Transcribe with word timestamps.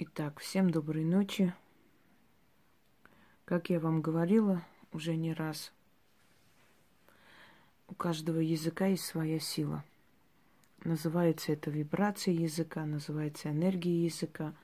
Итак, 0.00 0.38
всем 0.38 0.70
доброй 0.70 1.02
ночи. 1.02 1.52
Как 3.44 3.68
я 3.68 3.80
вам 3.80 4.00
говорила 4.00 4.64
уже 4.92 5.16
не 5.16 5.34
раз, 5.34 5.72
у 7.88 7.96
каждого 7.96 8.38
языка 8.38 8.86
есть 8.86 9.04
своя 9.04 9.40
сила. 9.40 9.84
Называется 10.84 11.50
это 11.50 11.72
вибрация 11.72 12.32
языка, 12.32 12.86
называется 12.86 13.50
энергия 13.50 14.04
языка. 14.04 14.54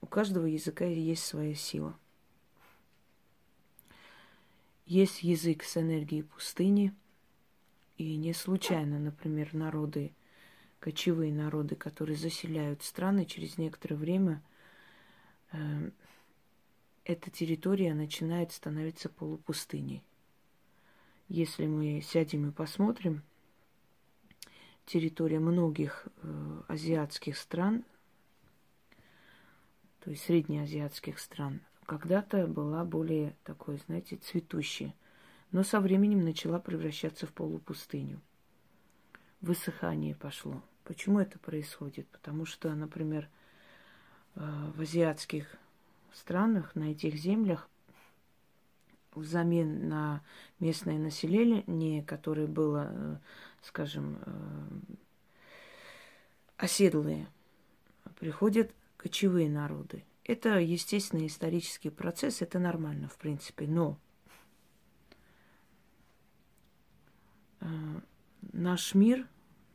У 0.00 0.06
каждого 0.06 0.46
языка 0.46 0.84
есть 0.84 1.24
своя 1.24 1.56
сила. 1.56 1.98
Есть 4.86 5.24
язык 5.24 5.64
с 5.64 5.78
энергией 5.78 6.22
пустыни, 6.22 6.94
и 7.96 8.14
не 8.14 8.32
случайно, 8.32 9.00
например, 9.00 9.52
народы 9.52 10.12
кочевые 10.84 11.32
народы, 11.32 11.76
которые 11.76 12.14
заселяют 12.14 12.82
страны, 12.82 13.24
через 13.24 13.56
некоторое 13.56 13.94
время 13.94 14.42
э, 15.50 15.90
эта 17.06 17.30
территория 17.30 17.94
начинает 17.94 18.52
становиться 18.52 19.08
полупустыней. 19.08 20.02
Если 21.28 21.66
мы 21.66 22.02
сядем 22.02 22.50
и 22.50 22.52
посмотрим, 22.52 23.22
территория 24.84 25.38
многих 25.40 26.06
э, 26.18 26.62
азиатских 26.68 27.38
стран, 27.38 27.82
то 30.00 30.10
есть 30.10 30.24
среднеазиатских 30.24 31.18
стран, 31.18 31.62
когда-то 31.86 32.46
была 32.46 32.84
более 32.84 33.34
такой, 33.44 33.78
знаете, 33.86 34.16
цветущей, 34.16 34.94
но 35.50 35.62
со 35.62 35.80
временем 35.80 36.22
начала 36.22 36.58
превращаться 36.58 37.26
в 37.26 37.32
полупустыню. 37.32 38.20
Высыхание 39.40 40.14
пошло. 40.14 40.62
Почему 40.84 41.18
это 41.18 41.38
происходит? 41.38 42.06
Потому 42.08 42.44
что, 42.44 42.74
например, 42.74 43.28
э, 44.34 44.70
в 44.76 44.82
азиатских 44.82 45.56
странах, 46.12 46.74
на 46.74 46.92
этих 46.92 47.14
землях, 47.14 47.68
взамен 49.14 49.88
на 49.88 50.22
местное 50.60 50.98
население, 50.98 52.02
которое 52.02 52.46
было, 52.46 52.88
э, 52.90 53.16
скажем, 53.62 54.18
э, 54.26 54.32
оседлые, 56.58 57.28
приходят 58.18 58.70
кочевые 58.98 59.48
народы. 59.48 60.04
Это 60.24 60.58
естественный 60.58 61.28
исторический 61.28 61.90
процесс, 61.90 62.42
это 62.42 62.58
нормально, 62.58 63.08
в 63.08 63.16
принципе, 63.16 63.66
но 63.66 63.98
наш 68.52 68.94
мир 68.94 69.26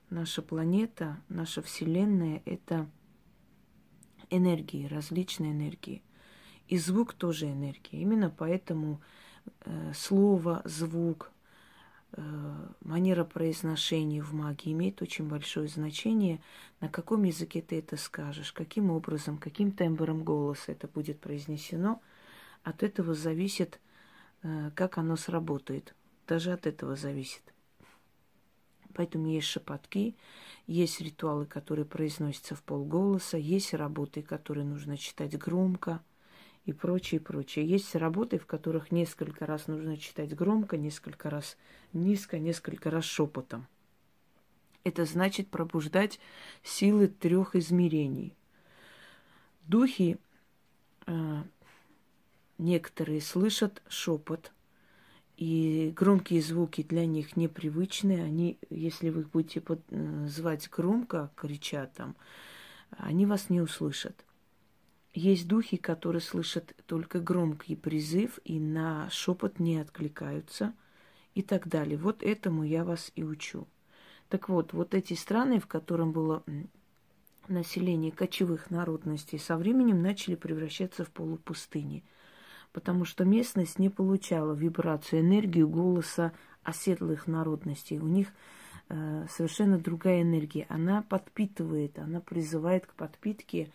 наша 0.10 0.42
планета, 0.42 1.22
наша 1.30 1.62
Вселенная– 1.62 2.42
это 2.46 2.90
энергии, 4.30 4.88
различные 4.88 5.52
энергии. 5.52 6.04
И 6.68 6.78
звук 6.78 7.14
тоже 7.14 7.48
энергия. 7.48 8.00
Именно 8.00 8.30
поэтому 8.30 9.02
э, 9.66 9.92
слово, 9.96 10.62
звук, 10.66 11.32
э, 12.12 12.68
манера 12.82 13.24
произношения 13.24 14.22
в 14.22 14.34
магии 14.34 14.72
имеет 14.72 15.02
очень 15.02 15.28
большое 15.28 15.68
значение, 15.68 16.42
на 16.80 16.90
каком 16.90 17.23
языке 17.23 17.62
ты 17.62 17.80
это 17.80 17.98
скажешь, 17.98 18.52
каким 18.52 18.92
образом, 18.92 19.38
каким 19.38 19.72
тембром 19.72 20.23
голоса 20.23 20.72
это 20.72 20.88
будет 20.88 21.20
произнесено. 21.20 22.02
От 22.64 22.84
этого 22.84 23.16
зависит, 23.16 23.80
э, 24.44 24.70
как 24.76 25.00
оно 25.00 25.16
сработает. 25.16 25.96
Даже 26.28 26.52
от 26.52 26.68
этого 26.68 26.96
зависит. 26.96 27.42
Поэтому 28.94 29.28
есть 29.28 29.48
шепотки, 29.48 30.16
есть 30.68 31.02
ритуалы, 31.02 31.45
которые 31.45 31.86
произносятся 31.86 32.56
в 32.56 32.64
полголоса, 32.64 33.38
есть 33.38 33.73
работы, 33.73 34.22
которые 34.22 34.66
нужно 34.66 34.98
читать 34.98 35.38
громко 35.38 36.02
и 36.66 36.73
прочее, 36.73 37.20
прочее. 37.20 37.67
Есть 37.67 37.95
работы, 37.95 38.38
в 38.40 38.45
которых 38.45 38.92
несколько 38.92 39.45
раз 39.45 39.67
нужно 39.67 39.98
читать 39.98 40.36
громко, 40.36 40.78
несколько 40.78 41.30
раз 41.30 41.58
низко, 41.94 42.39
несколько 42.39 42.89
раз 42.89 43.05
шепотом. 43.05 43.67
Это 44.83 45.06
значит 45.06 45.50
пробуждать 45.50 46.20
силы 46.64 47.08
трех 47.08 47.56
измерений. 47.56 48.33
Духи 49.64 50.17
э, 51.06 51.44
некоторые 52.58 53.21
слышат 53.21 53.83
шепот– 53.88 54.52
и 55.39 55.94
громкие 55.95 56.42
звуки 56.42 56.83
для 56.83 57.05
них 57.05 57.38
непривычны. 57.38 58.22
Они, 58.22 58.60
если 58.70 59.10
вы 59.10 59.22
их 59.22 59.30
будете 59.30 59.61
под, 59.61 59.80
э, 59.89 60.27
звать 60.27 60.70
громко, 60.70 61.32
крича 61.38 61.86
там, 61.95 62.17
они 62.89 63.26
вас 63.26 63.50
не 63.50 63.61
услышат. 63.61 64.26
Есть 65.14 65.48
духи, 65.48 65.77
которые 65.77 66.22
слышат 66.22 66.76
только 66.88 67.22
громкий 67.22 67.77
призыв 67.77 68.39
и 68.44 68.60
на 68.60 69.10
шепот 69.10 69.60
не 69.60 69.77
откликаются 69.77 70.73
и 71.36 71.42
так 71.42 71.70
далее. 71.70 71.98
Вот 71.98 72.21
этому 72.21 72.66
я 72.66 72.83
вас 72.83 73.10
и 73.16 73.23
учу. 73.23 73.66
Так 74.27 74.50
вот, 74.50 74.73
вот 74.73 74.94
эти 74.94 75.14
страны, 75.14 75.61
в 75.61 75.67
котором 75.67 76.11
было 76.11 76.44
население 77.48 78.11
кочевых 78.11 78.71
народностей, 78.71 79.39
со 79.39 79.56
временем 79.56 80.02
начали 80.02 80.36
превращаться 80.36 81.06
в 81.06 81.11
полупустыни– 81.11 82.04
потому 82.72 83.06
что 83.06 83.26
местность 83.26 83.80
не 83.80 83.90
получала 83.90 84.54
вибрацию, 84.54 85.22
энергию 85.22 85.68
голоса 85.68 86.32
оседлых 86.64 87.28
народностей. 87.28 88.00
У 88.00 88.08
них 88.08 88.28
э, 88.90 89.26
совершенно 89.30 89.78
другая 89.78 90.22
энергия. 90.22 90.66
Она 90.70 91.02
подпитывает, 91.02 91.98
она 91.98 92.20
призывает 92.20 92.86
к 92.86 92.94
подпитке, 92.94 93.72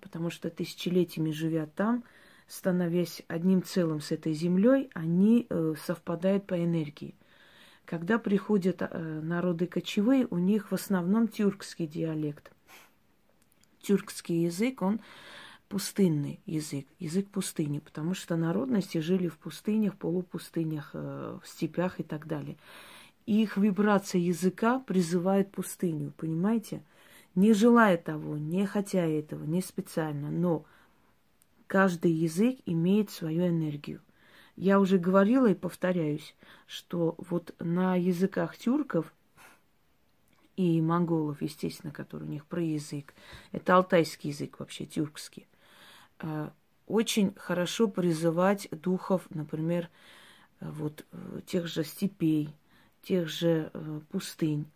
потому 0.00 0.30
что 0.30 0.50
тысячелетиями 0.50 1.30
живя 1.30 1.66
там, 1.66 2.04
становясь 2.48 3.22
одним 3.28 3.62
целым 3.62 4.00
с 4.00 4.12
этой 4.12 4.32
землей, 4.32 4.90
они 4.94 5.46
э, 5.48 5.74
совпадают 5.84 6.46
по 6.46 6.62
энергии. 6.62 7.14
Когда 7.84 8.18
приходят 8.18 8.82
э, 8.82 9.20
народы 9.22 9.66
кочевые, 9.66 10.26
у 10.30 10.38
них 10.38 10.70
в 10.70 10.74
основном 10.74 11.28
тюркский 11.28 11.86
диалект. 11.86 12.50
Тюркский 13.80 14.44
язык, 14.44 14.82
он 14.82 15.00
пустынный 15.68 16.40
язык, 16.46 16.86
язык 16.98 17.28
пустыни, 17.28 17.80
потому 17.80 18.14
что 18.14 18.36
народности 18.36 18.98
жили 18.98 19.28
в 19.28 19.38
пустынях, 19.38 19.96
полупустынях, 19.96 20.90
э, 20.94 21.38
в 21.42 21.48
степях 21.48 22.00
и 22.00 22.02
так 22.02 22.26
далее. 22.26 22.56
Их 23.26 23.56
вибрация 23.56 24.20
языка 24.20 24.78
призывает 24.78 25.50
пустыню, 25.50 26.12
понимаете? 26.16 26.82
Не 27.34 27.52
желая 27.52 27.96
того, 27.96 28.38
не 28.38 28.64
хотя 28.66 29.04
этого, 29.04 29.44
не 29.44 29.60
специально, 29.60 30.30
но 30.30 30.64
каждый 31.66 32.12
язык 32.12 32.58
имеет 32.64 33.10
свою 33.10 33.48
энергию. 33.48 34.00
Я 34.54 34.80
уже 34.80 34.98
говорила 34.98 35.46
и 35.46 35.54
повторяюсь, 35.54 36.34
что 36.66 37.14
вот 37.18 37.54
на 37.58 37.96
языках 37.96 38.56
тюрков 38.56 39.12
и 40.56 40.80
монголов, 40.80 41.42
естественно, 41.42 41.92
который 41.92 42.24
у 42.24 42.30
них 42.30 42.46
про 42.46 42.62
язык, 42.62 43.12
это 43.52 43.76
алтайский 43.76 44.30
язык 44.30 44.58
вообще, 44.58 44.86
тюркский, 44.86 45.46
очень 46.86 47.34
хорошо 47.36 47.88
призывать 47.88 48.68
духов, 48.70 49.22
например, 49.30 49.88
э, 50.60 50.70
вот 50.70 51.04
э, 51.12 51.40
тех 51.46 51.66
же 51.66 51.84
степей, 51.84 52.54
тех 53.02 53.28
же 53.28 53.70
пустынь. 54.10 54.66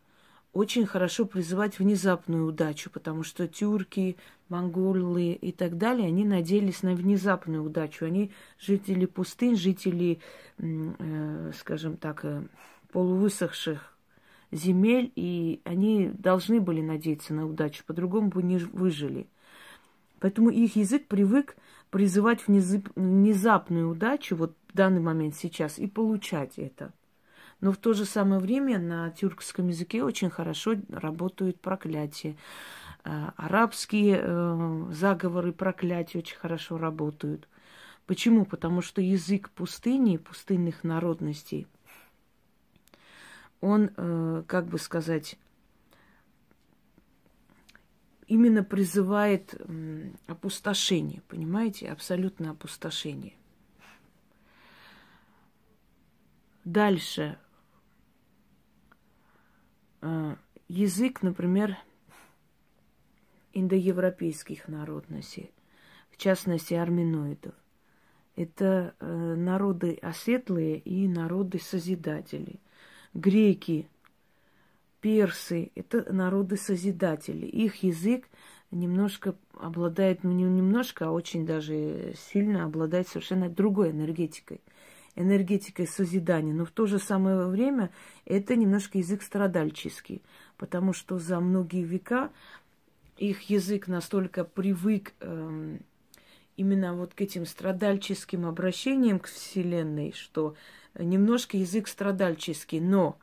Очень 0.52 0.86
хорошо 0.86 1.26
призывать 1.26 1.78
внезапную 1.78 2.46
удачу, 2.46 2.90
потому 2.90 3.22
что 3.22 3.46
тюрки, 3.46 4.16
монголы 4.48 5.32
и 5.32 5.52
так 5.52 5.78
далее, 5.78 6.08
они 6.08 6.24
надеялись 6.24 6.82
на 6.82 6.94
внезапную 6.94 7.64
удачу. 7.64 8.04
Они 8.04 8.32
жители 8.58 9.06
пустынь, 9.06 9.56
жители, 9.56 10.18
скажем 11.54 11.96
так, 11.96 12.24
полувысохших 12.90 13.96
земель, 14.50 15.12
и 15.14 15.60
они 15.64 16.08
должны 16.08 16.60
были 16.60 16.80
надеяться 16.80 17.32
на 17.32 17.46
удачу, 17.46 17.84
по-другому 17.84 18.28
бы 18.28 18.42
не 18.42 18.58
выжили– 18.58 19.28
Поэтому 20.20 20.50
их 20.50 20.76
язык 20.76 21.08
привык 21.08 21.56
призывать 21.90 22.46
внезапную 22.46 23.90
удачу 23.90 24.36
вот 24.36 24.54
в 24.68 24.76
данный 24.76 25.00
момент 25.00 25.34
сейчас 25.34 25.78
и 25.78 25.86
получать 25.86 26.58
это. 26.58 26.92
Но 27.60 27.72
в 27.72 27.76
то 27.76 27.92
же 27.92 28.04
самое 28.04 28.40
время 28.40 28.78
на 28.78 29.10
тюркском 29.10 29.68
языке 29.68 30.02
очень 30.02 30.30
хорошо 30.30 30.76
работают 30.88 31.60
проклятия. 31.60 32.36
Э, 33.04 33.30
арабские 33.36 34.20
э, 34.22 34.84
заговоры 34.92 35.52
проклятия 35.52 36.18
очень 36.18 36.36
хорошо 36.36 36.78
работают. 36.78 37.48
Почему? 38.06 38.44
Потому 38.44 38.82
что 38.82 39.02
язык 39.02 39.50
пустыни, 39.50 40.16
пустынных 40.16 40.84
народностей, 40.84 41.66
он, 43.60 43.90
э, 43.96 44.42
как 44.46 44.66
бы 44.66 44.78
сказать, 44.78 45.36
именно 48.30 48.62
призывает 48.62 49.60
опустошение, 50.28 51.20
понимаете, 51.26 51.90
абсолютное 51.90 52.52
опустошение. 52.52 53.34
Дальше. 56.64 57.36
А, 60.00 60.36
язык, 60.68 61.22
например, 61.22 61.76
индоевропейских 63.52 64.68
народностей, 64.68 65.50
в 66.12 66.16
частности 66.16 66.74
арминоидов. 66.74 67.54
Это 68.36 68.94
э, 69.00 69.34
народы 69.34 69.98
оседлые 70.00 70.78
и 70.78 71.08
народы 71.08 71.58
созидатели. 71.58 72.60
Греки, 73.12 73.88
персы– 75.00 75.70
это 75.74 76.12
народы 76.12 76.56
созидатели. 76.56 77.46
Их 77.46 77.82
язык 77.82 78.28
немножко 78.70 79.34
обладает, 79.58 80.22
ну 80.24 80.32
не 80.32 80.44
немножко, 80.44 81.08
а 81.08 81.10
очень 81.10 81.46
даже 81.46 82.14
сильно 82.16 82.64
обладает 82.64 83.08
совершенно 83.08 83.48
другой 83.48 83.90
энергетикой. 83.90 84.60
Энергетикой 85.16 85.86
созидания. 85.86 86.54
Но 86.54 86.64
в 86.64 86.70
то 86.70 86.86
же 86.86 86.98
самое 86.98 87.46
время 87.46 87.90
это 88.24 88.54
немножко 88.56 88.98
язык 88.98 89.22
страдальческий, 89.22 90.22
потому 90.56 90.92
что 90.92 91.18
за 91.18 91.40
многие 91.40 91.82
века 91.82 92.30
их 93.16 93.42
язык 93.50 93.88
настолько 93.88 94.44
привык 94.44 95.12
эм, 95.20 95.80
именно 96.56 96.94
вот 96.94 97.14
к 97.14 97.20
этим 97.20 97.44
страдальческим 97.44 98.46
обращениям 98.46 99.18
к 99.18 99.26
Вселенной, 99.26 100.12
что 100.12 100.54
немножко 100.94 101.56
язык 101.56 101.88
страдальческий, 101.88 102.80
но 102.80 103.18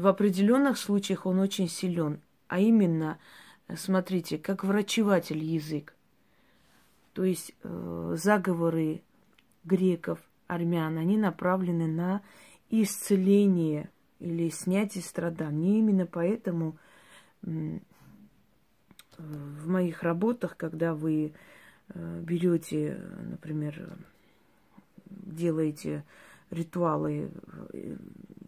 в 0.00 0.06
определенных 0.06 0.78
случаях 0.78 1.26
он 1.26 1.40
очень 1.40 1.68
силен. 1.68 2.20
А 2.48 2.58
именно, 2.58 3.18
смотрите, 3.76 4.38
как 4.38 4.64
врачеватель 4.64 5.44
язык. 5.44 5.94
То 7.12 7.24
есть 7.24 7.52
э, 7.62 8.14
заговоры 8.16 9.02
греков, 9.64 10.18
армян, 10.46 10.96
они 10.96 11.18
направлены 11.18 11.86
на 11.86 12.22
исцеление 12.70 13.90
или 14.20 14.48
снятие 14.48 15.04
страданий. 15.04 15.80
Именно 15.80 16.06
поэтому 16.06 16.78
э, 17.42 17.78
в 19.18 19.68
моих 19.68 20.02
работах, 20.02 20.56
когда 20.56 20.94
вы 20.94 21.34
э, 21.88 22.20
берете, 22.22 22.98
например, 23.22 23.98
делаете 25.10 26.04
ритуалы 26.50 27.30
э, 27.72 27.96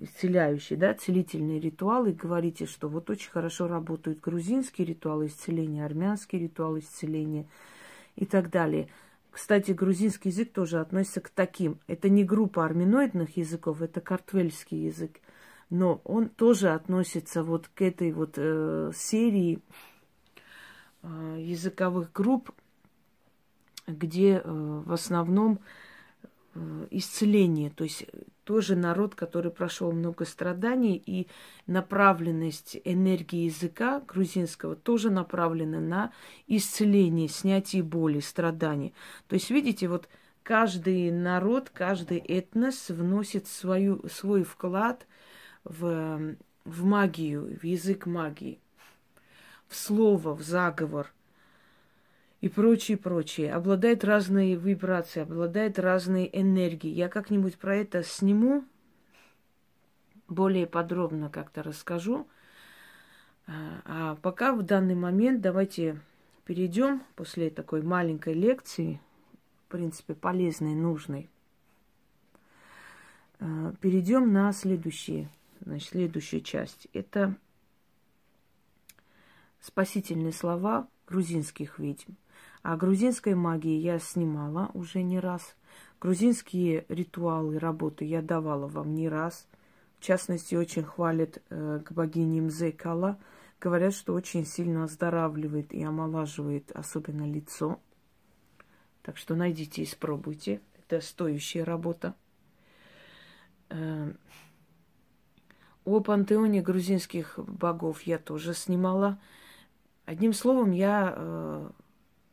исцеляющие, 0.00 0.78
да, 0.78 0.94
целительные 0.94 1.60
ритуалы, 1.60 2.12
говорите, 2.12 2.66
что 2.66 2.88
вот 2.88 3.08
очень 3.10 3.30
хорошо 3.30 3.68
работают 3.68 4.20
грузинские 4.20 4.86
ритуалы 4.86 5.26
исцеления, 5.26 5.84
армянские 5.84 6.42
ритуалы 6.42 6.80
исцеления 6.80 7.46
и 8.16 8.26
так 8.26 8.50
далее. 8.50 8.88
Кстати, 9.30 9.70
грузинский 9.70 10.28
язык 10.28 10.52
тоже 10.52 10.80
относится 10.80 11.20
к 11.20 11.30
таким. 11.30 11.78
Это 11.86 12.08
не 12.08 12.24
группа 12.24 12.64
арминоидных 12.64 13.36
языков, 13.36 13.80
это 13.80 14.00
картвельский 14.00 14.86
язык. 14.86 15.20
Но 15.70 16.02
он 16.04 16.28
тоже 16.28 16.70
относится 16.70 17.42
вот 17.42 17.68
к 17.68 17.80
этой 17.80 18.12
вот 18.12 18.34
э, 18.36 18.90
серии 18.94 19.60
э, 21.02 21.36
языковых 21.38 22.12
групп, 22.12 22.50
где 23.86 24.42
э, 24.42 24.42
в 24.44 24.92
основном 24.92 25.60
Э, 25.60 25.60
исцеление, 26.90 27.70
то 27.70 27.84
есть 27.84 28.02
э, 28.02 28.22
тоже 28.44 28.76
народ, 28.76 29.14
который 29.14 29.50
прошел 29.50 29.92
много 29.92 30.24
страданий, 30.24 31.02
и 31.04 31.28
направленность 31.66 32.76
энергии 32.84 33.44
языка 33.44 34.00
грузинского 34.00 34.76
тоже 34.76 35.10
направлена 35.10 35.80
на 35.80 36.12
исцеление, 36.46 37.28
снятие 37.28 37.82
боли, 37.82 38.20
страданий. 38.20 38.94
То 39.28 39.34
есть, 39.34 39.50
видите, 39.50 39.88
вот 39.88 40.08
каждый 40.42 41.10
народ, 41.10 41.70
каждый 41.70 42.18
этнос 42.18 42.90
вносит 42.90 43.46
свою, 43.46 44.06
свой 44.08 44.44
вклад 44.44 45.06
в, 45.64 46.36
в 46.64 46.84
магию, 46.84 47.58
в 47.58 47.64
язык 47.64 48.06
магии, 48.06 48.60
в 49.68 49.76
слово, 49.76 50.34
в 50.34 50.42
заговор– 50.42 51.12
и 52.42 52.48
прочее, 52.48 52.98
прочее. 52.98 53.54
Обладает 53.54 54.04
разной 54.04 54.54
вибрацией, 54.54 55.22
обладает 55.22 55.78
разной 55.78 56.28
энергией. 56.32 56.92
Я 56.92 57.08
как-нибудь 57.08 57.56
про 57.56 57.76
это 57.76 58.02
сниму, 58.02 58.64
более 60.26 60.66
подробно 60.66 61.30
как-то 61.30 61.62
расскажу. 61.62 62.26
А, 63.46 63.82
а 63.84 64.16
пока 64.16 64.54
в 64.54 64.62
данный 64.62 64.96
момент 64.96 65.40
давайте 65.40 66.00
перейдем 66.44 67.04
после 67.14 67.48
такой 67.48 67.82
маленькой 67.82 68.34
лекции, 68.34 69.00
в 69.66 69.70
принципе, 69.70 70.14
полезной, 70.14 70.74
нужной, 70.74 71.30
а, 73.38 73.72
перейдем 73.80 74.32
на 74.32 74.52
следующие, 74.52 75.28
значит, 75.60 75.90
следующую 75.90 76.40
часть. 76.40 76.88
Это 76.92 77.36
спасительные 79.60 80.32
слова 80.32 80.88
грузинских 81.06 81.78
ведьм. 81.78 82.14
А 82.62 82.76
грузинской 82.76 83.34
магии 83.34 83.76
я 83.76 83.98
снимала 83.98 84.70
уже 84.74 85.02
не 85.02 85.18
раз. 85.18 85.56
Грузинские 86.00 86.84
ритуалы, 86.88 87.58
работы 87.58 88.04
я 88.04 88.22
давала 88.22 88.68
вам 88.68 88.94
не 88.94 89.08
раз. 89.08 89.48
В 89.98 90.04
частности, 90.04 90.54
очень 90.54 90.84
хвалят 90.84 91.42
э, 91.50 91.80
к 91.84 91.92
богине 91.92 92.40
Мзекала. 92.40 93.18
Говорят, 93.60 93.94
что 93.94 94.14
очень 94.14 94.44
сильно 94.44 94.84
оздоравливает 94.84 95.72
и 95.72 95.82
омолаживает, 95.82 96.70
особенно 96.72 97.28
лицо. 97.30 97.80
Так 99.02 99.16
что 99.16 99.34
найдите 99.34 99.82
и 99.82 99.86
спробуйте. 99.86 100.60
Это 100.78 101.00
стоящая 101.00 101.64
работа. 101.64 102.14
Э, 103.70 104.12
о 105.84 106.00
пантеоне 106.00 106.62
грузинских 106.62 107.38
богов 107.38 108.02
я 108.02 108.18
тоже 108.18 108.54
снимала. 108.54 109.20
Одним 110.04 110.32
словом, 110.32 110.70
я 110.70 111.14
э, 111.16 111.70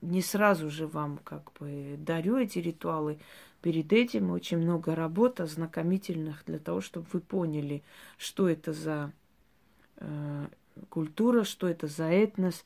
не 0.01 0.21
сразу 0.21 0.69
же 0.69 0.87
вам 0.87 1.19
как 1.23 1.51
бы 1.59 1.95
дарю 1.97 2.37
эти 2.37 2.59
ритуалы. 2.59 3.19
Перед 3.61 3.91
этим 3.91 4.31
очень 4.31 4.57
много 4.57 4.95
работ 4.95 5.41
ознакомительных 5.41 6.43
для 6.45 6.59
того, 6.59 6.79
чтобы 6.79 7.07
вы 7.11 7.19
поняли, 7.19 7.83
что 8.17 8.47
это 8.47 8.71
за 8.71 9.11
э, 9.97 10.47
культура, 10.89 11.43
что 11.43 11.67
это 11.67 11.87
за 11.87 12.05
этнос, 12.05 12.63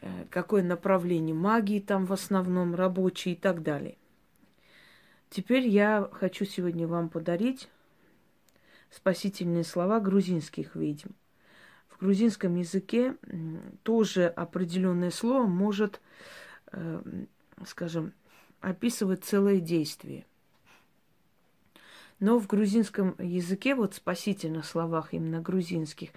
э, 0.00 0.26
какое 0.28 0.62
направление 0.62 1.34
магии 1.34 1.80
там 1.80 2.04
в 2.04 2.12
основном 2.12 2.74
рабочие 2.74 3.34
и 3.34 3.38
так 3.38 3.62
далее. 3.62 3.96
Теперь 5.30 5.66
я 5.66 6.10
хочу 6.12 6.44
сегодня 6.44 6.86
вам 6.86 7.08
подарить 7.08 7.70
спасительные 8.90 9.64
слова 9.64 9.98
грузинских 9.98 10.76
ведьм. 10.76 11.08
В 11.88 11.98
грузинском 12.00 12.56
языке 12.56 13.16
тоже 13.82 14.26
определенное 14.26 15.10
слово 15.10 15.46
может 15.46 16.02
скажем, 17.66 18.12
описывает 18.60 19.24
целое 19.24 19.60
действие. 19.60 20.24
Но 22.20 22.38
в 22.38 22.46
грузинском 22.46 23.16
языке, 23.18 23.74
вот 23.74 23.94
спасительных 23.94 24.64
словах 24.64 25.12
именно 25.12 25.40
грузинских, 25.40 26.10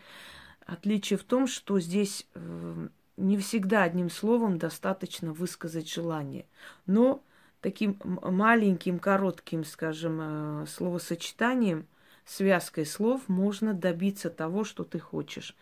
отличие 0.66 1.18
в 1.18 1.24
том, 1.24 1.48
что 1.48 1.80
здесь 1.80 2.28
э, 2.36 2.88
не 3.18 3.38
всегда 3.38 3.84
одним 3.84 4.12
словом 4.12 4.60
достаточно 4.60 5.34
высказать 5.34 5.92
желание. 5.92 6.46
Но 6.86 7.24
таким 7.62 7.98
маленьким, 8.04 9.00
коротким, 9.00 9.64
скажем, 9.64 10.20
э, 10.22 10.66
словосочетанием, 10.68 11.88
связкой 12.24 12.86
слов 12.86 13.28
можно 13.28 13.74
добиться 13.74 14.30
того, 14.30 14.64
что 14.64 14.84
ты 14.84 15.00
хочешь. 15.00 15.56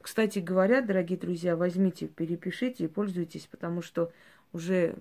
Кстати 0.00 0.38
говоря, 0.38 0.80
дорогие 0.80 1.18
друзья, 1.18 1.56
возьмите, 1.56 2.06
перепишите 2.06 2.84
и 2.84 2.88
пользуйтесь, 2.88 3.48
потому 3.50 3.82
что 3.82 4.12
уже 4.52 4.96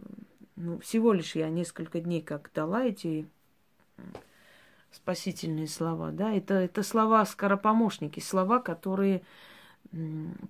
ну, 0.55 0.79
всего 0.79 1.13
лишь 1.13 1.35
я 1.35 1.49
несколько 1.49 1.99
дней 2.01 2.21
как 2.21 2.51
дала 2.53 2.83
эти 2.83 3.27
спасительные 4.91 5.67
слова, 5.67 6.11
да, 6.11 6.31
это, 6.31 6.55
это 6.55 6.83
слова 6.83 7.25
скоропомощники, 7.25 8.19
слова, 8.19 8.59
которые 8.59 9.21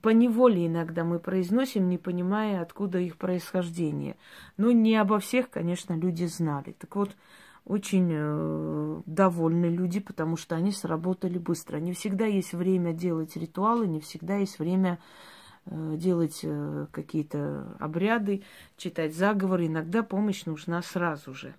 по 0.01 0.09
неволе 0.09 0.65
иногда 0.65 1.03
мы 1.03 1.19
произносим, 1.19 1.89
не 1.89 1.97
понимая, 1.97 2.61
откуда 2.61 2.97
их 2.97 3.17
происхождение. 3.17 4.15
Но 4.55 4.71
не 4.71 4.95
обо 4.95 5.19
всех, 5.19 5.49
конечно, 5.51 5.93
люди 5.93 6.25
знали. 6.25 6.71
Так 6.79 6.95
вот, 6.95 7.15
очень 7.63 8.09
э, 8.11 9.01
довольны 9.05 9.65
люди, 9.65 9.99
потому 9.99 10.37
что 10.37 10.55
они 10.55 10.71
сработали 10.71 11.37
быстро. 11.37 11.77
Не 11.77 11.93
всегда 11.93 12.25
есть 12.25 12.53
время 12.53 12.93
делать 12.93 13.35
ритуалы, 13.35 13.85
не 13.85 13.99
всегда 13.99 14.37
есть 14.37 14.57
время 14.57 14.97
Э, 14.97 15.36
делать 15.69 16.41
э, 16.43 16.87
какие-то 16.91 17.75
обряды, 17.79 18.43
читать 18.77 19.15
заговоры. 19.15 19.67
Иногда 19.67 20.03
помощь 20.03 20.45
нужна 20.45 20.81
сразу 20.81 21.33
же. 21.33 21.53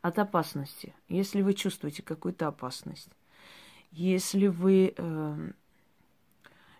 От 0.00 0.18
опасности. 0.18 0.94
Если 1.08 1.42
вы 1.42 1.54
чувствуете 1.54 2.02
какую-то 2.02 2.48
опасность, 2.48 3.10
если 3.90 4.46
вы 4.48 4.94
э, 4.96 5.50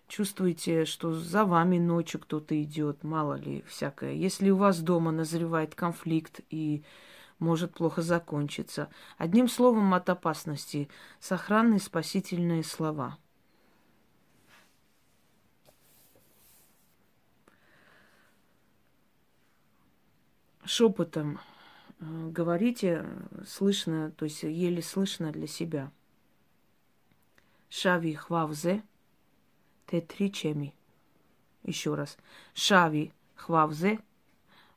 чувствуете, 0.07 0.85
что 0.85 1.13
за 1.13 1.45
вами 1.45 1.77
ночью 1.77 2.19
кто-то 2.19 2.61
идет, 2.61 3.03
мало 3.03 3.35
ли 3.35 3.63
всякое, 3.67 4.13
если 4.13 4.49
у 4.49 4.57
вас 4.57 4.79
дома 4.79 5.11
назревает 5.11 5.75
конфликт 5.75 6.41
и 6.49 6.83
может 7.39 7.73
плохо 7.73 8.01
закончиться. 8.01 8.89
Одним 9.17 9.49
словом, 9.49 9.93
от 9.93 10.09
опасности 10.09 10.89
сохранные 11.19 11.79
спасительные 11.79 12.63
слова– 12.63 13.17
шепотом 20.65 21.39
э, 21.99 22.29
говорите, 22.29 23.05
слышно, 23.45 24.11
то 24.11 24.25
есть 24.25 24.43
еле 24.43 24.81
слышно 24.81 25.31
для 25.31 25.47
себя. 25.47 25.91
Шави 27.69 28.13
хвавзе 28.13 28.83
те 29.87 30.01
три 30.01 30.31
чеми. 30.31 30.73
Еще 31.63 31.95
раз. 31.95 32.17
Шави 32.53 33.11
хвавзе. 33.35 33.99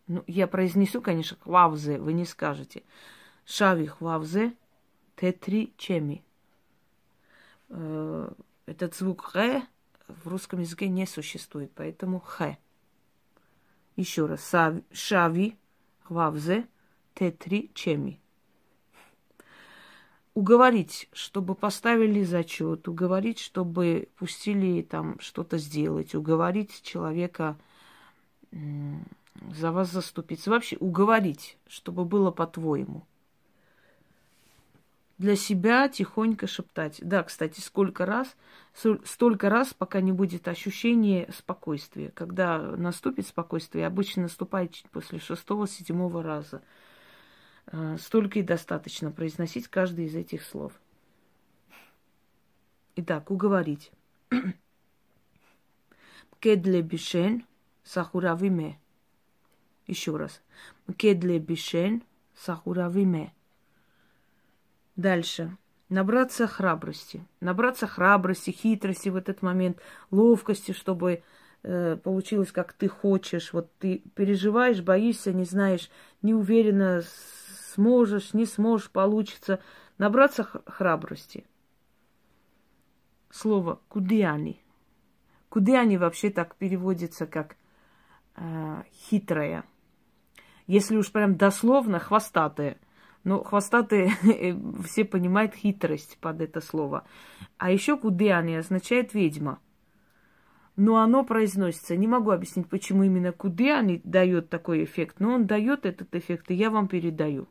Ну, 0.07 0.25
я 0.26 0.47
произнесу, 0.47 1.02
конечно, 1.02 1.37
хвавзе, 1.40 1.99
вы 1.99 2.12
не 2.12 2.25
скажете. 2.25 2.83
Шави 3.45 3.87
хвавзе 3.87 4.54
те 5.16 5.33
три 5.33 5.75
чеми. 5.76 6.23
Э, 7.68 8.30
этот 8.66 8.95
звук 8.95 9.23
х 9.23 9.66
в 10.09 10.28
русском 10.28 10.61
языке 10.61 10.88
не 10.88 11.07
существует, 11.07 11.71
поэтому 11.75 12.21
х. 12.21 12.57
Еще 13.97 14.26
раз. 14.26 14.54
Шави 14.92 15.57
хвавзе 16.09 16.67
те 17.15 17.31
три 17.31 17.71
чеми 17.75 18.21
уговорить, 20.38 21.09
чтобы 21.12 21.57
поставили 21.57 22.23
зачет, 22.23 22.87
уговорить, 22.87 23.41
чтобы 23.41 24.09
пустили 24.17 24.83
там 24.83 25.19
что-то 25.19 25.59
сделать, 25.59 26.15
уговорить 26.15 26.81
человека 26.83 27.59
за 28.53 29.73
вас 29.73 29.91
заступиться. 29.91 30.50
Вообще 30.50 30.77
уговорить, 30.77 31.59
чтобы 31.67 32.05
было 32.05 32.31
по-твоему. 32.31 33.05
Для 35.19 35.35
себя 35.35 35.89
тихонько 35.89 36.47
шептать. 36.47 37.01
Да, 37.03 37.25
кстати, 37.25 37.61
сколько 37.61 38.07
раз, 38.07 38.37
столько 39.05 39.51
раз, 39.51 39.75
пока 39.75 40.01
не 40.01 40.13
будет 40.13 40.47
ощущения 40.47 41.29
спокойствия. 41.37 42.13
Когда 42.15 42.59
наступит 42.59 43.27
спокойствие, 43.27 43.87
обычно 43.87 44.23
наступает 44.23 44.77
после 44.93 45.19
шестого-седьмого 45.19 46.23
раза– 46.23 46.63
Э, 47.71 47.97
столько 47.99 48.39
и 48.39 48.43
достаточно 48.43 49.11
произносить 49.11 49.69
каждый 49.69 50.07
из 50.07 50.15
этих 50.15 50.43
слов. 50.43 50.73
Итак, 52.97 53.31
уговорить. 53.31 53.93
Кедле 56.41 56.83
бишен 56.83 57.45
сахуравиме. 57.85 58.79
Еще 59.87 60.17
раз. 60.17 60.41
Кедле 60.97 61.39
бишен 61.39 62.03
сахуравиме. 62.35 63.35
Дальше. 64.99 65.57
Набраться 65.88 66.49
храбрости. 66.49 67.25
Набраться 67.40 67.87
храбрости, 67.87 68.50
хитрости 68.50 69.09
в 69.09 69.14
этот 69.14 69.43
момент, 69.43 69.78
ловкости, 70.11 70.73
чтобы 70.73 71.23
э, 71.62 71.97
получилось, 72.02 72.50
как 72.50 72.73
ты 72.73 72.88
хочешь. 72.88 73.52
Вот 73.52 73.73
ты 73.78 74.02
переживаешь, 74.17 74.83
боишься, 74.83 75.33
не 75.33 75.45
знаешь, 75.45 75.88
не 76.21 76.35
уверена, 76.35 77.02
сможешь, 77.75 78.35
не 78.35 78.45
сможешь, 78.45 78.90
получится. 78.90 79.61
Набраться 79.99 80.43
храбрости. 80.67 81.47
Слово 83.31 83.78
кудиани. 83.88 84.61
Кудиани 85.49 85.97
вообще 85.97 86.31
так 86.31 86.57
переводится 86.57 87.25
как 87.26 87.57
э, 88.35 88.83
хитрая. 88.93 89.62
Если 90.67 90.97
уж 90.97 91.12
прям 91.12 91.37
дословно, 91.37 92.00
хвостатая. 92.00 92.78
Но 93.25 93.43
хвостатые 93.43 94.13
все 94.85 95.05
понимают 95.05 95.55
хитрость 95.55 96.19
под 96.21 96.41
это 96.41 96.61
слово. 96.61 97.07
А 97.57 97.71
еще 97.71 97.97
кудиани 97.97 98.55
означает 98.55 99.15
ведьма. 99.15 99.61
Но 100.77 100.99
оно 100.99 101.25
произносится. 101.25 101.97
Не 101.97 102.07
могу 102.07 102.31
объяснить, 102.31 102.69
почему 102.69 103.03
именно 103.03 103.33
кудиани 103.33 104.01
дает 104.05 104.49
такой 104.49 104.85
эффект, 104.85 105.17
но 105.19 105.35
он 105.35 105.47
дает 105.47 105.85
этот 105.85 106.15
эффект, 106.15 106.51
и 106.51 106.55
я 106.55 106.71
вам 106.71 106.87
передаю. 106.87 107.49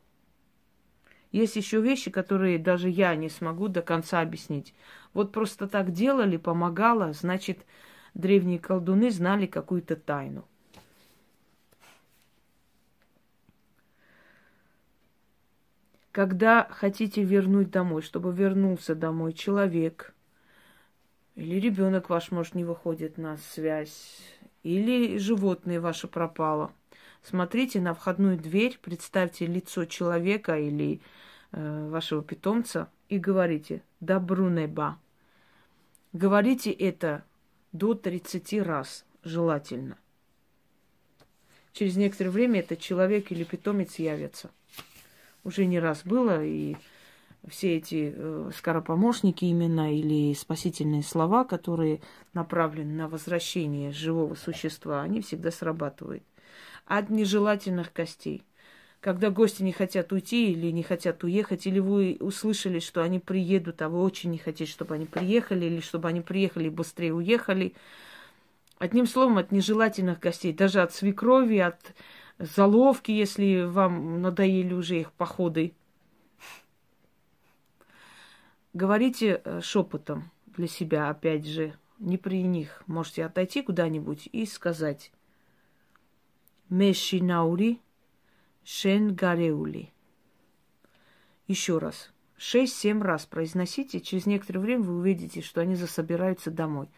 Есть 1.30 1.56
еще 1.56 1.80
вещи, 1.82 2.10
которые 2.10 2.58
даже 2.58 2.88
я 2.88 3.14
не 3.14 3.28
смогу 3.28 3.68
до 3.68 3.82
конца 3.82 4.20
объяснить. 4.20 4.74
Вот 5.12 5.30
просто 5.32 5.68
так 5.68 5.92
делали, 5.92 6.38
помогало, 6.38 7.12
значит, 7.12 7.66
древние 8.14 8.58
колдуны 8.58 9.10
знали 9.10 9.46
какую-то 9.46 9.96
тайну. 9.96 10.48
Когда 16.18 16.66
хотите 16.72 17.22
вернуть 17.22 17.70
домой, 17.70 18.02
чтобы 18.02 18.32
вернулся 18.32 18.96
домой 18.96 19.32
человек, 19.32 20.16
или 21.36 21.60
ребенок 21.60 22.10
ваш, 22.10 22.32
может, 22.32 22.56
не 22.56 22.64
выходит 22.64 23.18
на 23.18 23.36
связь, 23.36 24.18
или 24.64 25.16
животное 25.18 25.80
ваше 25.80 26.08
пропало, 26.08 26.72
смотрите 27.22 27.80
на 27.80 27.94
входную 27.94 28.36
дверь, 28.36 28.80
представьте 28.82 29.46
лицо 29.46 29.84
человека 29.84 30.58
или 30.58 31.00
э, 31.52 31.88
вашего 31.88 32.20
питомца 32.24 32.90
и 33.08 33.20
говорите 33.20 33.84
«добру 34.00 34.48
неба». 34.48 34.98
Говорите 36.12 36.72
это 36.72 37.22
до 37.70 37.94
30 37.94 38.60
раз 38.62 39.06
желательно. 39.22 39.96
Через 41.72 41.94
некоторое 41.94 42.30
время 42.30 42.58
этот 42.58 42.80
человек 42.80 43.30
или 43.30 43.44
питомец 43.44 44.00
явится. 44.00 44.50
Уже 45.48 45.64
не 45.64 45.80
раз 45.80 46.02
было, 46.04 46.44
и 46.44 46.76
все 47.48 47.78
эти 47.78 48.12
э, 48.14 48.50
скоропомощники 48.54 49.46
именно 49.46 49.96
или 49.96 50.34
спасительные 50.34 51.02
слова, 51.02 51.44
которые 51.44 52.02
направлены 52.34 52.92
на 52.92 53.08
возвращение 53.08 53.90
живого 53.90 54.34
существа, 54.34 55.00
они 55.00 55.22
всегда 55.22 55.50
срабатывают. 55.50 56.22
От 56.84 57.08
нежелательных 57.08 57.94
костей 57.94 58.44
когда 59.00 59.30
гости 59.30 59.62
не 59.62 59.72
хотят 59.72 60.12
уйти 60.12 60.52
или 60.52 60.70
не 60.70 60.82
хотят 60.82 61.24
уехать, 61.24 61.66
или 61.66 61.78
вы 61.78 62.18
услышали, 62.20 62.78
что 62.78 63.02
они 63.02 63.18
приедут, 63.18 63.80
а 63.80 63.88
вы 63.88 64.02
очень 64.02 64.30
не 64.30 64.38
хотите, 64.38 64.70
чтобы 64.70 64.96
они 64.96 65.06
приехали, 65.06 65.64
или 65.64 65.80
чтобы 65.80 66.08
они 66.08 66.20
приехали 66.20 66.66
и 66.66 66.70
быстрее 66.70 67.14
уехали. 67.14 67.72
Одним 68.78 69.06
словом, 69.06 69.38
от 69.38 69.52
нежелательных 69.52 70.20
гостей, 70.20 70.52
даже 70.52 70.82
от 70.82 70.92
свекрови, 70.92 71.56
от 71.56 71.94
заловки, 72.38 73.10
если 73.10 73.62
вам 73.62 74.22
надоели 74.22 74.72
уже 74.72 75.00
их 75.00 75.12
походы. 75.12 75.74
Говорите 78.72 79.40
э, 79.44 79.60
шепотом 79.60 80.30
для 80.46 80.68
себя, 80.68 81.10
опять 81.10 81.46
же, 81.46 81.74
не 81.98 82.16
при 82.16 82.42
них. 82.42 82.82
Можете 82.86 83.24
отойти 83.24 83.62
куда-нибудь 83.62 84.28
и 84.30 84.46
сказать 84.46 85.12
«Мешинаури» 86.68 87.80
Шен 88.64 89.14
Гареули. 89.14 89.92
Еще 91.46 91.78
раз. 91.78 92.12
Шесть-семь 92.36 93.02
раз 93.02 93.24
произносите. 93.24 94.00
Через 94.00 94.26
некоторое 94.26 94.60
время 94.60 94.82
вы 94.84 94.98
увидите, 94.98 95.40
что 95.40 95.62
они 95.62 95.74
засобираются 95.74 96.50
домой. 96.50 96.90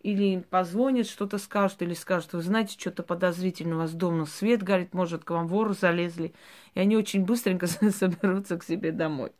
Или 0.00 0.40
позвонят, 0.40 1.08
что-то 1.08 1.38
скажут, 1.38 1.82
или 1.82 1.94
скажут, 1.94 2.32
вы 2.32 2.42
знаете, 2.42 2.78
что-то 2.78 3.02
подозрительно 3.02 3.74
у 3.74 3.78
вас 3.78 3.92
дома 3.92 4.26
свет 4.26 4.62
горит, 4.62 4.94
может, 4.94 5.24
к 5.24 5.30
вам 5.30 5.48
воры 5.48 5.74
залезли. 5.74 6.32
И 6.74 6.80
они 6.80 6.96
очень 6.96 7.24
быстренько 7.24 7.66
соберутся 7.90 8.56
к 8.58 8.64
себе 8.64 8.92
домой. 8.92 9.32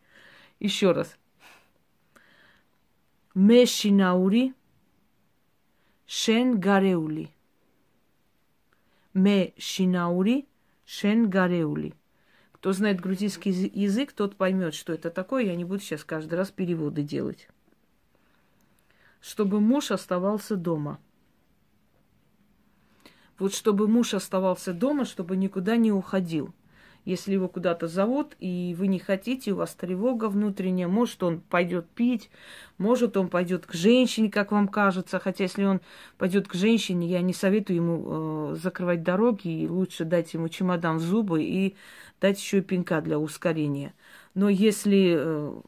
Еще 0.59 0.91
раз. 0.93 1.17
Мешинаури 3.35 4.55
Шен 6.07 6.59
Гареули. 6.59 7.31
Мешинаури 9.15 10.49
Шен 10.85 11.31
Гареули. 11.31 11.95
Кто 12.53 12.73
знает 12.73 13.01
грузинский 13.01 13.51
язык, 13.51 14.13
тот 14.13 14.35
поймет, 14.35 14.75
что 14.75 14.93
это 14.93 15.11
такое. 15.11 15.45
Я 15.45 15.55
не 15.55 15.65
буду 15.65 15.81
сейчас 15.81 16.03
каждый 16.03 16.35
раз 16.35 16.51
переводы 16.51 17.03
делать. 17.03 17.49
Чтобы 19.21 19.61
муж 19.61 19.91
оставался 19.91 20.57
дома. 20.57 20.99
Вот 23.39 23.55
чтобы 23.55 23.89
муж 23.89 24.15
оставался 24.15 24.73
дома, 24.73 25.05
чтобы 25.05 25.37
никуда 25.37 25.77
не 25.77 25.93
уходил. 25.93 26.53
Если 27.05 27.33
его 27.33 27.49
куда-то 27.49 27.87
зовут, 27.87 28.37
и 28.39 28.75
вы 28.77 28.87
не 28.87 28.99
хотите, 28.99 29.53
у 29.53 29.57
вас 29.57 29.75
тревога 29.75 30.29
внутренняя, 30.29 30.89
может, 30.89 31.23
он 31.23 31.41
пойдет 31.41 31.89
пить, 31.89 32.29
может, 32.77 33.17
он 33.17 33.29
пойдет 33.29 33.65
к 33.65 33.73
женщине, 33.73 34.31
как 34.31 34.53
вам 34.53 34.69
кажется. 34.69 35.19
Хотя, 35.19 35.45
если 35.45 35.65
он 35.65 35.81
пойдет 36.19 36.49
к 36.49 36.55
женщине, 36.55 37.09
я 37.09 37.23
не 37.23 37.33
советую 37.33 37.77
ему 37.77 38.53
э, 38.53 38.57
закрывать 38.57 39.03
дороги, 39.05 39.63
и 39.63 39.69
лучше 39.69 40.05
дать 40.05 40.35
ему 40.35 40.51
чемодан 40.51 40.99
в 40.99 41.01
зубы 41.01 41.43
и 41.43 41.77
дать 42.21 42.39
еще 42.39 42.59
и 42.59 42.63
пинка 42.63 43.01
для 43.01 43.19
ускорения. 43.19 43.95
Но 44.35 44.51
если 44.51 45.17
э, 45.19 45.61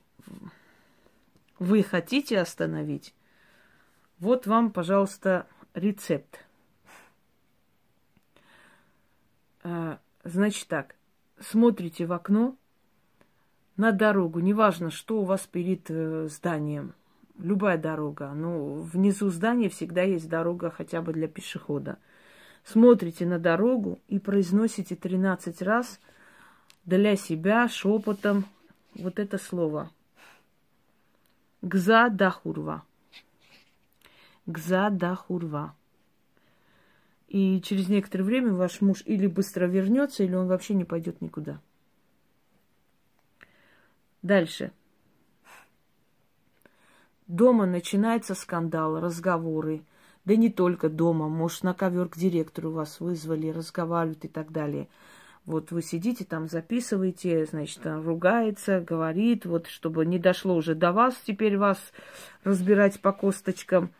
вы 1.59 1.83
хотите 1.83 2.39
остановить, 2.39 3.15
вот 4.21 4.47
вам, 4.47 4.71
пожалуйста, 4.71 5.47
рецепт. 5.75 6.45
Э, 9.63 9.97
значит 10.25 10.69
так, 10.69 10.95
смотрите 11.39 12.07
в 12.07 12.13
окно 12.13 12.57
на 13.77 13.93
дорогу, 13.93 14.41
неважно, 14.41 14.91
что 14.91 15.21
у 15.21 15.25
вас 15.25 15.47
перед 15.47 15.91
э, 15.91 16.29
зданием, 16.29 16.93
любая 17.39 17.79
дорога, 17.79 18.33
но 18.35 18.75
внизу 18.75 19.31
здания 19.31 19.71
всегда 19.71 20.03
есть 20.03 20.29
дорога 20.29 20.71
хотя 20.71 21.01
бы 21.01 21.15
для 21.15 21.27
пешехода. 21.27 21.99
смотрите 22.63 23.25
на 23.25 23.39
дорогу 23.39 24.01
и 24.07 24.19
произносите 24.19 24.97
13 24.97 25.63
раз 25.63 25.99
для 26.85 27.17
себя 27.17 27.69
шепотом 27.69 28.45
вот 28.95 29.19
это 29.19 29.39
слово. 29.39 29.91
Гза 31.63 32.11
дахурва. 32.11 32.85
Гза 34.51 34.91
дахурва. 34.91 35.75
И 37.29 37.61
через 37.63 37.89
некоторое 37.89 38.25
время 38.25 38.53
ваш 38.53 38.81
муж 38.81 39.03
или 39.07 39.27
быстро 39.27 39.67
вернется, 39.67 40.25
или 40.25 40.35
он 40.35 40.49
вообще 40.49 40.75
не 40.75 40.85
пойдет 40.85 41.21
никуда. 41.21 41.61
Дальше. 44.23 44.73
Дома 47.29 47.67
начинается 47.67 48.35
скандал, 48.35 49.01
разговоры. 49.01 49.85
Да 50.25 50.35
не 50.35 50.51
только 50.51 50.89
дома, 50.89 51.29
может, 51.29 51.63
на 51.63 51.73
ковер 51.73 52.09
к 52.09 52.17
директору 52.17 52.73
вас 52.73 52.99
вызвали, 52.99 53.49
разговаривают 53.49 54.25
и 54.25 54.29
так 54.29 54.51
далее. 54.51 54.89
Вот 55.47 55.71
вы 55.71 55.83
сидите 55.83 56.25
там, 56.25 56.49
записываете, 56.49 57.47
значит, 57.47 57.81
ругается, 57.85 58.81
говорит, 58.81 59.47
вот 59.47 59.69
чтобы 59.69 60.05
не 60.05 60.19
дошло 60.19 60.57
уже 60.57 60.75
до 60.75 60.93
вас, 60.93 61.15
теперь 61.25 61.57
вас 61.57 61.79
разбирать 62.43 63.01
по 63.01 63.13
косточкам. 63.13 63.91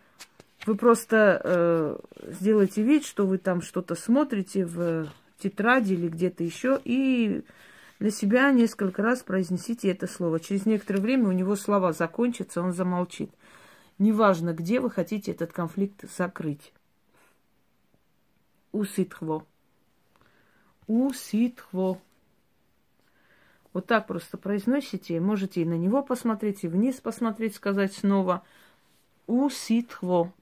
Вы 0.67 0.75
просто 0.77 1.41
э, 1.43 1.97
сделайте 2.33 2.83
вид, 2.83 3.05
что 3.07 3.27
вы 3.27 3.39
там 3.39 3.63
что-то 3.63 3.95
смотрите 3.95 4.67
в 4.67 5.09
тетради 5.39 5.95
или 5.95 6.09
где-то 6.09 6.45
еще, 6.45 6.81
и 6.85 7.43
для 7.99 8.11
себя 8.11 8.51
несколько 8.51 9.03
раз 9.03 9.23
произнесите 9.23 9.91
это 9.91 10.07
слово. 10.07 10.39
Через 10.39 10.67
некоторое 10.67 11.01
время 11.01 11.29
у 11.29 11.33
него 11.33 11.57
слова 11.57 11.93
закончатся, 11.93 12.61
он 12.61 12.73
замолчит. 12.73 13.31
Неважно, 13.99 14.53
где 14.53 14.81
вы 14.81 14.91
хотите 14.91 15.33
этот 15.33 15.53
конфликт 15.53 16.05
закрыть. 16.17 16.73
Уситхво. 18.73 19.47
Уситхво. 20.87 21.99
Вот 23.73 23.87
так 23.87 24.07
просто 24.07 24.37
произносите. 24.37 25.21
Можете 25.21 25.63
и 25.63 25.65
на 25.65 25.75
него 25.75 26.03
посмотреть, 26.03 26.65
и 26.65 26.69
вниз 26.69 26.97
посмотреть, 26.97 27.55
сказать 27.55 27.95
снова. 27.95 28.43
Уситхво 29.27 30.33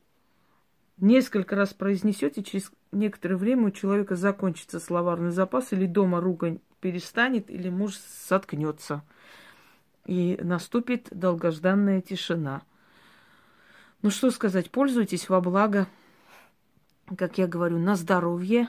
несколько 1.00 1.56
раз 1.56 1.74
произнесете, 1.74 2.42
через 2.42 2.70
некоторое 2.92 3.36
время 3.36 3.68
у 3.68 3.70
человека 3.70 4.16
закончится 4.16 4.80
словарный 4.80 5.30
запас, 5.30 5.72
или 5.72 5.86
дома 5.86 6.20
ругань 6.20 6.60
перестанет, 6.80 7.50
или 7.50 7.68
муж 7.68 7.96
соткнется. 7.96 9.02
И 10.06 10.38
наступит 10.42 11.08
долгожданная 11.10 12.00
тишина. 12.00 12.62
Ну 14.02 14.10
что 14.10 14.30
сказать, 14.30 14.70
пользуйтесь 14.70 15.28
во 15.28 15.40
благо, 15.40 15.86
как 17.16 17.38
я 17.38 17.46
говорю, 17.46 17.78
на 17.78 17.96
здоровье. 17.96 18.68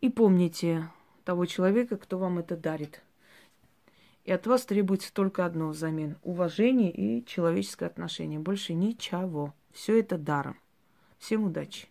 И 0.00 0.08
помните 0.08 0.88
того 1.24 1.46
человека, 1.46 1.96
кто 1.96 2.18
вам 2.18 2.38
это 2.38 2.56
дарит. 2.56 3.02
И 4.24 4.32
от 4.32 4.46
вас 4.46 4.64
требуется 4.64 5.12
только 5.12 5.44
одно 5.44 5.68
взамен. 5.68 6.16
Уважение 6.22 6.90
и 6.92 7.24
человеческое 7.24 7.86
отношение. 7.86 8.38
Больше 8.38 8.74
ничего. 8.74 9.54
Все 9.72 9.98
это 9.98 10.18
даром. 10.18 10.56
Всем 11.20 11.44
удачи! 11.44 11.89